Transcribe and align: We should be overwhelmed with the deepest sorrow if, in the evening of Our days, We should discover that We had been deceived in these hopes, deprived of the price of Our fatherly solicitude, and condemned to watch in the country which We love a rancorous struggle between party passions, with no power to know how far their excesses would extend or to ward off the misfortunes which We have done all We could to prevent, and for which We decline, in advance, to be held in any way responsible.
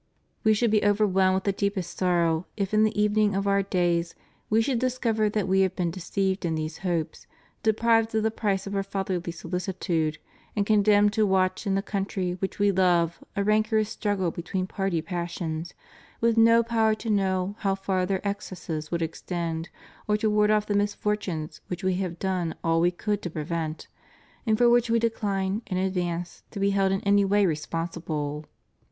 We 0.43 0.55
should 0.55 0.71
be 0.71 0.83
overwhelmed 0.83 1.35
with 1.35 1.43
the 1.43 1.51
deepest 1.51 1.95
sorrow 1.95 2.47
if, 2.57 2.73
in 2.73 2.81
the 2.83 2.99
evening 2.99 3.35
of 3.35 3.45
Our 3.45 3.61
days, 3.61 4.15
We 4.49 4.59
should 4.59 4.79
discover 4.79 5.29
that 5.29 5.47
We 5.47 5.61
had 5.61 5.75
been 5.75 5.91
deceived 5.91 6.43
in 6.43 6.55
these 6.55 6.79
hopes, 6.79 7.27
deprived 7.61 8.15
of 8.15 8.23
the 8.23 8.31
price 8.31 8.65
of 8.65 8.75
Our 8.75 8.81
fatherly 8.81 9.31
solicitude, 9.31 10.17
and 10.55 10.65
condemned 10.65 11.13
to 11.13 11.27
watch 11.27 11.67
in 11.67 11.75
the 11.75 11.83
country 11.83 12.31
which 12.31 12.57
We 12.57 12.71
love 12.71 13.23
a 13.35 13.43
rancorous 13.43 13.89
struggle 13.89 14.31
between 14.31 14.65
party 14.65 15.03
passions, 15.03 15.75
with 16.19 16.35
no 16.35 16.63
power 16.63 16.95
to 16.95 17.09
know 17.11 17.55
how 17.59 17.75
far 17.75 18.03
their 18.07 18.27
excesses 18.27 18.89
would 18.89 19.03
extend 19.03 19.69
or 20.07 20.17
to 20.17 20.31
ward 20.31 20.49
off 20.49 20.65
the 20.65 20.73
misfortunes 20.73 21.61
which 21.67 21.83
We 21.83 21.97
have 21.97 22.17
done 22.17 22.55
all 22.63 22.81
We 22.81 22.89
could 22.89 23.21
to 23.21 23.29
prevent, 23.29 23.87
and 24.47 24.57
for 24.57 24.67
which 24.67 24.89
We 24.89 24.97
decline, 24.97 25.61
in 25.67 25.77
advance, 25.77 26.41
to 26.49 26.59
be 26.59 26.71
held 26.71 26.91
in 26.91 27.01
any 27.01 27.23
way 27.23 27.45
responsible. 27.45 28.47